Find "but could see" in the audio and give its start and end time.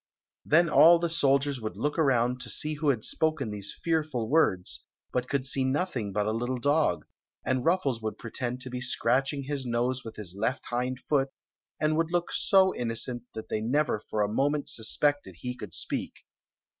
5.13-5.63